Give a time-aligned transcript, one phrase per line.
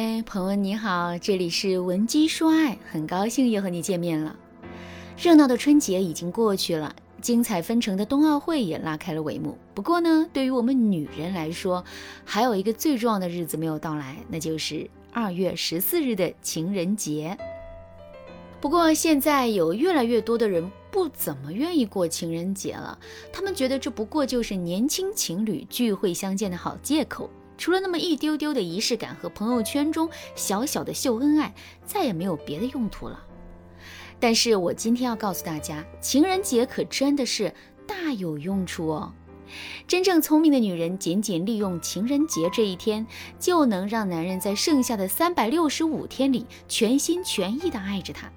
[0.00, 4.36] 嗨，朋友你好，这里是文姬说爱，很高兴又和你见面了。
[5.20, 9.58] 热闹的春节已经过去了，精彩纷呈的冬奥会也拉开了帷幕。
[9.74, 11.84] 不过呢，对于我们女人来说，
[12.24, 17.36] 还有一个最重要的日子没有到来，那就是二月十四日的情人节。
[18.60, 22.96] 不过现在有越来越多的人不怎么愿意过情人节了，
[23.32, 27.28] 他们觉得这不过就是年轻情侣聚会相见的好借口。
[27.58, 31.52] 除了那么一丢丢的仪式感和朋友圈中小小的秀恩爱，
[31.84, 33.20] 再也没有别的用途了。
[34.20, 37.52] 但是我今天要告诉大家，情人节可真的是
[37.86, 39.12] 大有用处哦！
[39.86, 43.06] 真正聪明的女人，仅仅利用情人节这一天，
[43.38, 48.30] 就能让男人在剩下的三百六十五天里全心全意地爱着她。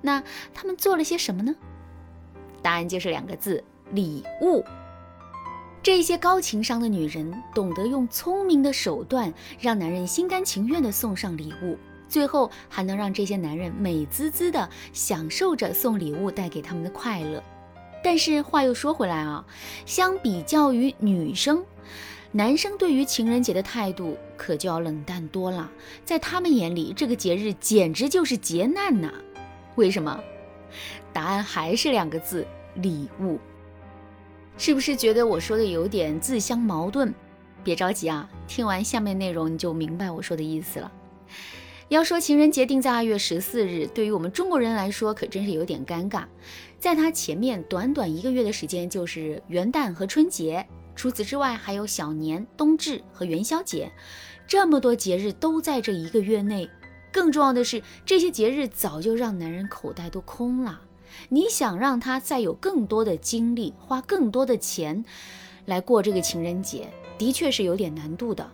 [0.00, 1.54] 那他们做了些什么呢？
[2.60, 4.64] 答案就是两个字：礼物。
[5.82, 11.76] 这些高情商的女人懂得用聪明的手段，让男人心甘情愿地送上礼物，
[12.08, 17.42] 最后还能让这些男人美滋滋地享受着送礼物带给他们的快乐。
[18.00, 19.44] 但是话又说回来啊，
[19.84, 21.64] 相比较于女生，
[22.30, 25.68] 男生对于情人节的态度可就要冷淡多了。
[26.04, 29.12] 在他们眼里，这个节日简直就是劫难呐！
[29.74, 30.20] 为什么？
[31.12, 33.36] 答案还是两个字：礼物。
[34.56, 37.12] 是不是觉得我说的有点自相矛盾？
[37.64, 40.90] 别着急啊，听完下面内容你就明白我说的意思了。
[41.88, 46.24] 要说情人节定在二月十四日，对于我们中国人来说可真是有点尴尬。
[46.78, 53.92] 在它前面短短一个月的时间就是元旦和春节，除此之外还有小年、冬至和元宵节，
[54.46, 56.68] 这么多节日都在这一个月内。
[57.12, 60.80] 更重要的是，这些节日早就让男人口袋都空了。
[61.28, 65.04] 你想让他再有更多的精力，花更多的钱
[65.66, 66.88] 来过这个情人节，
[67.18, 68.50] 的确是有点难度的。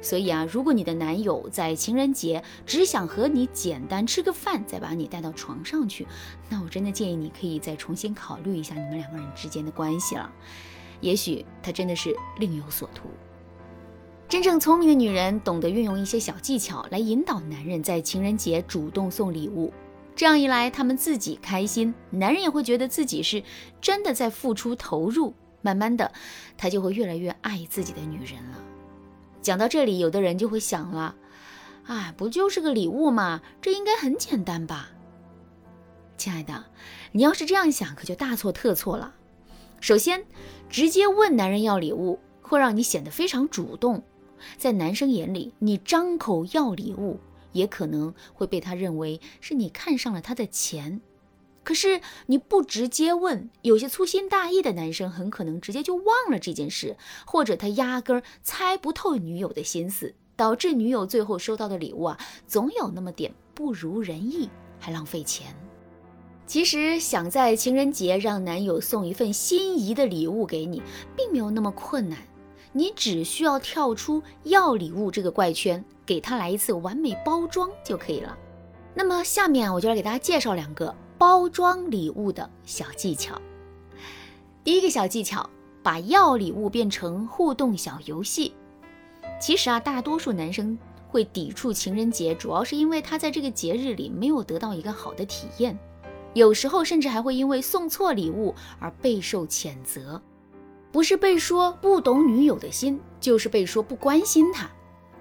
[0.00, 6.06] 所以啊，如果你的男友在情人节只想和你简单吃个饭，再把你带到床上去，
[6.48, 10.28] 那我真的建议你可以再重新考虑一下你们两个人之间的关系了。
[11.00, 13.08] 也许他真的是另有所图。
[14.28, 19.72] 真正聪明的女人懂得运用一些小技巧来引导男人在情人节主动送礼物。
[20.14, 23.42] 这样一来，他们自己开心，男人也会觉得自己是
[23.80, 25.34] 真的在付出投入。
[25.62, 26.12] 慢慢的，
[26.56, 28.58] 他就会越来越爱自己的女人了。
[29.40, 31.14] 讲到这里，有的人就会想了：
[31.86, 33.40] 啊，不就是个礼物吗？
[33.60, 34.90] 这应该很简单吧？
[36.16, 36.64] 亲爱的，
[37.12, 39.14] 你要是这样想，可就大错特错了。
[39.80, 40.24] 首先，
[40.68, 44.02] 直接问男人要礼物，会让你显得非常主动。
[44.56, 47.20] 在男生眼里，你张口要礼物。
[47.52, 51.00] 也可能会被他认为是你看上了他的钱，
[51.64, 56.96] 可是你不直接问，有些粗心大意的男生很可能直接就忘了这件事，
[57.26, 65.54] 或者他压根儿猜不透女友的心思，导致女友最后收到的礼物啊，总有那么点不如人意，还浪费钱。
[66.44, 70.82] 其实想在情人节让男友送一份心仪的礼物给你，
[71.16, 72.18] 并没有那么困难。
[72.72, 78.36] 你只需要跳出要礼物这个怪圈，给他来一次完美包装就可以了。
[78.94, 83.40] 那么下面我就来给大家介绍两个包装礼物的小技巧。
[84.64, 85.48] 第一个小技巧，
[85.82, 88.54] 把要礼物变成互动小游戏。
[89.40, 90.78] 其实啊，大多数男生
[91.08, 95.78] 会抵触情人节，主要是因为他在这个节日里没有得到一个好的体验，
[96.32, 100.22] 有时候甚至还会因为送错礼物而备受谴责。
[100.92, 104.70] 不是被说不懂女友的心，就是被说不关心她，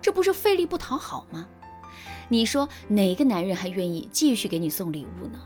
[0.00, 1.48] 这不是费力不讨好吗？
[2.28, 5.40] 你说哪个男人还愿意继续给你送礼物呢？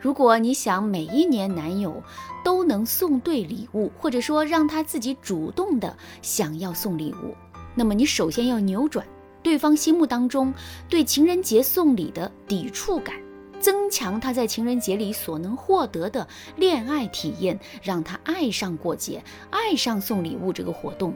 [0.00, 2.02] 如果你想每一年男友
[2.44, 7.34] 都能送对礼物，或者说让他自己主动的想要送礼物，
[7.74, 9.04] 那么你首先要扭转
[9.42, 10.54] 对方心目当中
[10.88, 13.16] 对情人节送礼的抵触感。
[13.60, 16.26] 增强他在情人节里所能获得的
[16.56, 21.14] 恋爱体验，让他爱上过节，爱上送礼物这个活动。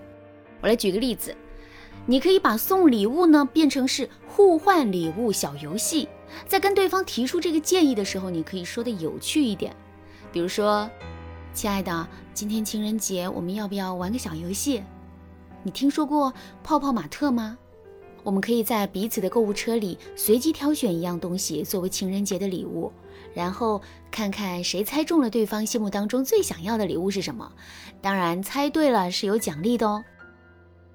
[0.60, 1.34] 我来举个例子，
[2.06, 6.08] 你可以把送礼物呢变成是互换礼物小游戏，
[6.46, 9.74] 在跟对方提出这个建议的时候，你可以说的有趣一点，
[10.32, 10.88] 比如说，
[11.52, 14.82] 亲爱的，今天情人节，我们要不要玩个小游戏？
[15.62, 16.32] 你听说过
[16.64, 17.58] 泡泡玛特吗？
[18.22, 22.92] 我们可以在彼此的购物车里随机挑选一样东西作为情人节的礼物，
[23.34, 23.80] 然后
[24.10, 27.50] 看看谁猜中了对方心目当中最想要的礼物是什么。
[28.00, 30.04] 当然，猜对了是有奖励的哦。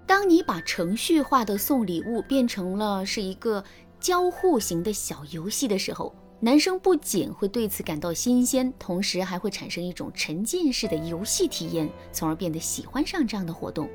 [0.06, 3.62] 当你把程序化的送礼物变成了是一个
[4.00, 13.90] 交互型的小游戏的时候，男生不仅会对此感到新鲜，同时还会产生一种沉浸式的游戏体验，从而变得喜欢上这样的活动。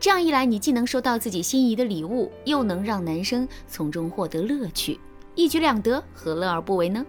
[0.00, 5.00] 这样一来，你既能收到自己心仪的礼物，又能让男生从中获得乐趣，
[5.34, 7.04] 一举两得，何乐而不为呢？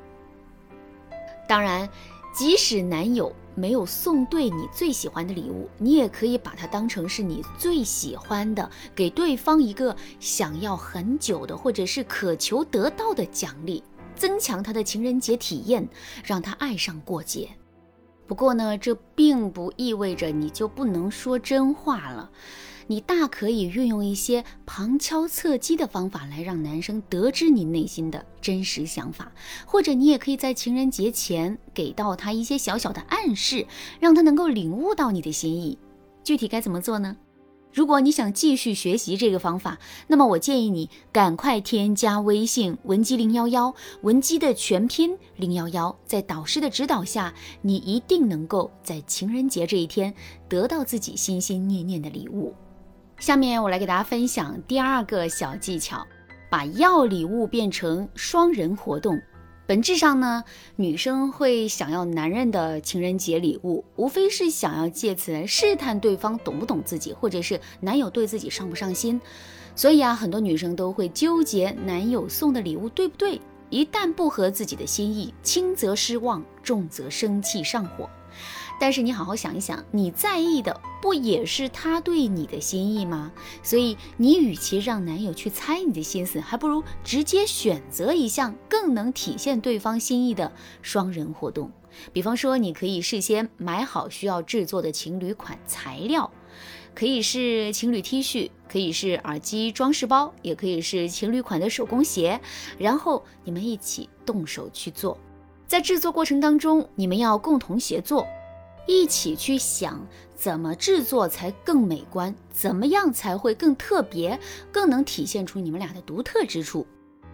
[1.47, 1.87] 当然，
[2.35, 13.83] 即使男友没有送对你最喜欢的礼物，你也可以把它当成是你最喜欢的，给对方一个想要很久的或者是渴求得到的奖励，
[14.15, 15.87] 增强他的情人节体验，
[16.23, 17.49] 让他爱上过节。
[18.25, 22.31] 不过呢，这并不意味着你就不能说真话了。
[22.91, 29.31] 你大可以运用一些旁敲侧击的方法来让男生得知你内心的真实想法，
[29.63, 33.67] 或者你也可以在情人节前给到他一些小小的暗示，
[33.99, 35.77] 让他能够领悟到你的心意。
[36.23, 37.15] 具体该怎么做呢？
[37.71, 39.77] 如果你想继续学习这个方法，
[40.07, 43.71] 那么我建议你赶快添加微信文姬零幺幺，
[44.01, 50.11] 文姬的全拼零幺幺，在导师的指导下，你一定能够在情人节这一天
[50.47, 52.51] 得到自己心心念念的礼物。
[53.19, 56.07] 下面我来给大家分享第二个小技巧，
[56.49, 59.19] 把要礼物变成双人活动。
[59.67, 60.41] 本质上呢，
[60.77, 69.19] 女生会想要男人的情人节礼物，无非是想要借此来试探对方懂不懂自己，或者是男友对自己上不上心。
[69.75, 73.39] 所以啊，很多女生都会纠结男友送的礼物对不对，
[73.69, 78.09] 一旦不合自己的心意，轻则失望，重则生气上火。
[78.79, 83.31] 但是你好好想一想，你在意的不也是他对你的心意吗？
[83.61, 91.69] 所以你与其让男友去猜你的心思，还不如直接选择一项更能体现对方心意的双人活动。
[92.13, 96.31] 比方说，你可以事先买好需要制作的情侣款材料，
[96.95, 102.39] 可以是情侣 T 恤，可以是耳机装饰包，也可以是情侣款的手工鞋，
[102.77, 105.17] 然后你们一起动手去做。
[105.67, 108.25] 在制作过程当中，你们要共同协作。
[108.89, 110.03] 一起去想
[110.35, 114.39] 怎么制作才更美观，怎么样才会更特别，
[114.71, 116.87] 更能体现出你们俩的独特之处。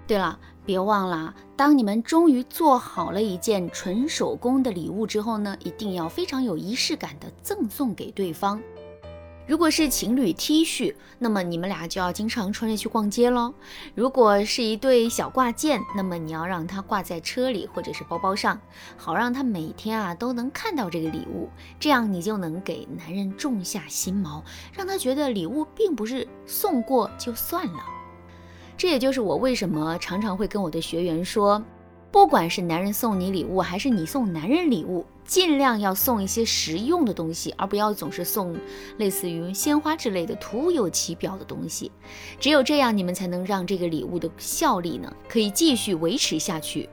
[0.06, 8.62] 对了，别忘了，当你们终于做好了一件纯手工的礼物之后呢，一定要非常有仪式感的赠送给对方。
[9.48, 13.54] 如果是情侣 T 恤，那么你们俩就要经常穿着去逛街喽。
[13.94, 18.60] 如果是一对小挂件，那么你要让它挂在车里或者是包包上，
[18.98, 21.48] 好让他每天啊都能看到这个礼物，
[21.80, 24.42] 这样你就能给男人种下心锚，
[24.74, 27.84] 让他觉得礼物并不是送过就算了。
[28.76, 31.64] 这也就是我为什么常常会跟我的学员说。
[32.16, 38.58] 不管是男人送你礼物，还是你送男人礼物，尽量要送一些实用的东西，而不要总是送
[39.00, 41.92] 类似于鲜花之类的徒有其表的东西。
[42.40, 46.88] 只有这样，你们才能让这个礼物的效力呢，可以继续维持下去。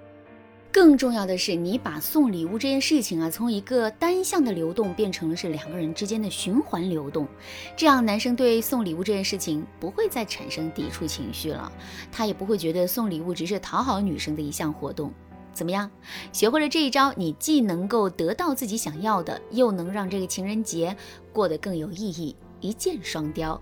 [0.73, 7.29] 更重要的是，你把送礼物这件事情啊，从一个单向的流动变成了是两个人之间的循环流动，
[7.77, 11.71] 这样男生对送礼物这件事情不会再产生抵触情绪了，
[12.11, 15.13] 他也不会觉得送礼物只是讨好女生的一项活动。
[15.53, 15.91] 怎么样，
[16.33, 20.97] 学会了这一招，你既能够得到自己想要的，又能让这个情人节
[21.35, 23.61] 过得更有意义，一箭双雕。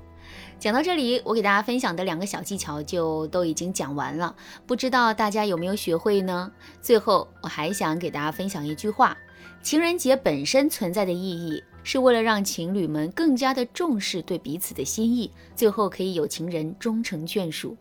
[0.59, 4.35] 讲到这里，我给大家分享的两个小技巧就都已经讲完了，
[4.67, 6.53] 不知道大家有没有学会呢？
[6.83, 9.17] 最后，我还想给大家分享一句话：
[9.63, 17.77] 情人节本身存在的意义，是为了让情侣们更加的重视对彼此的心意，最后可以有情人终成眷属。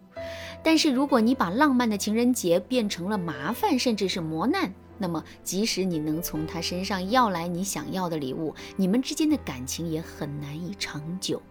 [0.64, 11.42] 但是，如果你把浪漫的情人节变成了麻烦，甚至是磨难，那么即使你能从他身上要来你想要的礼物，你们之间的感情也很难以长久。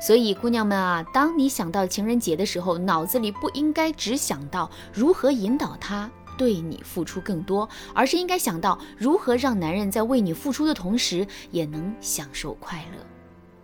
[0.00, 13.06] 所以，姑娘们啊，当你想到情人节的时候，脑子里不应该只想到如何引导他对你付出更多，而是应该想到如何让男人在为你付出的同时，也能享受快乐。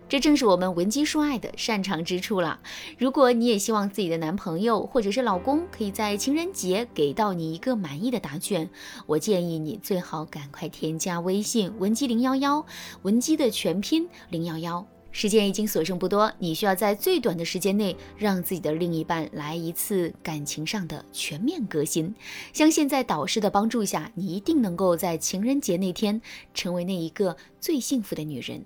[0.07, 2.59] 这正是我们文姬说爱的擅长之处了。
[2.97, 8.67] 如果你也希望自己的男朋友或者是老公可以在情人节给到你一个满意的答卷，
[9.05, 12.65] 我建议你最好赶快添加微信文姬零幺幺，
[13.03, 14.87] 文姬的全拼零幺幺。
[15.11, 22.13] 时间已经所剩不多，你需要在最短的时间内让自己的另一半来一次感情上的全面革新。
[22.53, 26.21] 相信在导师的帮助下，你一定能够在情人节那天
[26.53, 28.63] 成为那一个最幸福的女人。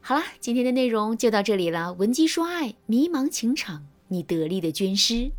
[0.00, 1.92] 好啦，今天的内容就到这里了。
[1.94, 5.32] 闻鸡说爱，迷茫情场，你得力的军师。